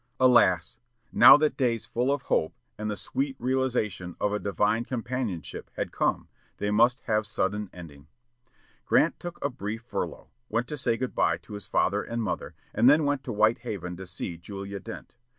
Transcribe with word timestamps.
Alas! 0.19 0.79
now 1.11 1.37
that 1.37 1.55
days 1.55 1.85
full 1.85 2.11
of 2.11 2.23
hope, 2.23 2.55
and 2.75 2.89
the 2.89 2.97
sweet 2.97 3.35
realization 3.37 4.15
of 4.19 4.33
a 4.33 4.39
divine 4.39 4.83
companionship 4.83 5.69
had 5.75 5.91
come, 5.91 6.27
they 6.57 6.71
must 6.71 7.01
have 7.01 7.27
sudden 7.27 7.69
ending. 7.71 8.07
Grant 8.83 9.19
took 9.19 9.37
a 9.45 9.49
brief 9.51 9.83
furlough, 9.83 10.31
went 10.49 10.67
to 10.69 10.75
say 10.79 10.97
good 10.97 11.13
bye 11.13 11.37
to 11.43 11.53
his 11.53 11.67
father 11.67 12.01
and 12.01 12.23
mother, 12.23 12.55
and 12.73 12.89
then 12.89 13.05
to 13.19 13.31
White 13.31 13.59
Haven 13.59 13.95
to 13.97 14.07
see 14.07 14.37
Julia 14.37 14.79
Dent. 14.79 15.13